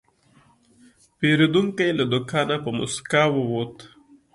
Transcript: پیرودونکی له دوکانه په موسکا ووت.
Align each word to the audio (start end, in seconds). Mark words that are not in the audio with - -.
پیرودونکی 1.17 1.89
له 1.97 2.05
دوکانه 2.11 2.55
په 2.63 2.69
موسکا 2.77 3.23
ووت. 3.35 3.75